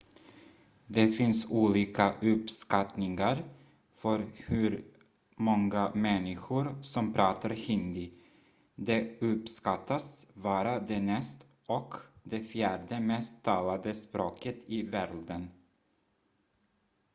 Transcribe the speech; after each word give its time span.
det 0.87 1.11
finns 1.11 1.45
olika 1.49 2.13
uppskattningar 2.21 3.43
för 3.95 4.25
hur 4.33 4.83
många 5.35 5.91
människor 5.95 6.75
som 6.81 7.13
pratar 7.13 7.49
hindi 7.49 8.13
det 8.75 9.21
uppskattas 9.21 10.27
vara 10.33 10.79
det 10.79 10.99
näst 10.99 11.45
och 11.67 11.95
det 12.23 12.39
fjärde 12.43 12.99
mest 12.99 13.43
talade 13.43 13.95
språket 13.95 14.57
i 14.67 14.81
världen 14.81 15.47